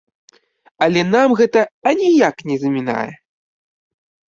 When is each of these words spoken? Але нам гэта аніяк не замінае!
Але 0.85 1.03
нам 1.15 1.29
гэта 1.41 1.59
аніяк 1.93 2.35
не 2.51 2.59
замінае! 2.65 3.11